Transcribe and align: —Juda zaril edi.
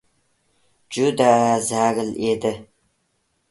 —Juda 0.95 1.29
zaril 1.69 2.11
edi. 2.33 2.55